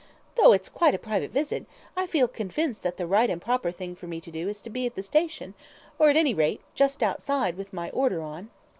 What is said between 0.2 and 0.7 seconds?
Though it's